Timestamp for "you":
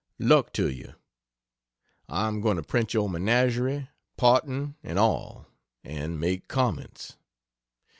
0.67-0.95